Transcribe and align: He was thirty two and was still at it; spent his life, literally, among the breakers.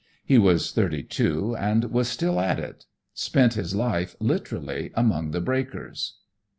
He 0.25 0.39
was 0.39 0.71
thirty 0.71 1.03
two 1.03 1.55
and 1.55 1.91
was 1.91 2.07
still 2.07 2.39
at 2.39 2.57
it; 2.57 2.87
spent 3.13 3.53
his 3.53 3.75
life, 3.75 4.15
literally, 4.19 4.89
among 4.95 5.29
the 5.29 5.41
breakers. 5.41 6.15